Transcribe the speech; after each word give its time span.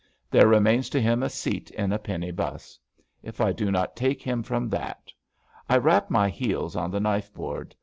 There 0.31 0.47
remains 0.47 0.89
to 0.89 0.99
him 0.99 1.21
a 1.21 1.29
seat 1.29 1.69
in 1.69 1.91
a 1.93 1.99
penny 1.99 2.31
'bus. 2.31 2.79
If 3.21 3.39
I 3.39 3.51
do 3.51 3.69
not 3.69 3.95
take 3.95 4.23
him 4.23 4.41
from 4.41 4.67
that. 4.69 5.11
I 5.69 5.77
rap 5.77 6.09
my 6.09 6.27
heels 6.27 6.75
on 6.75 6.89
the 6.89 6.99
knife 6.99 7.31
board. 7.31 7.75